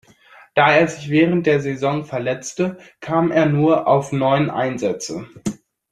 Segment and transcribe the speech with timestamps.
[0.55, 5.29] Da er sich während der Saison verletzte, kam er nur auf neun Einsätze.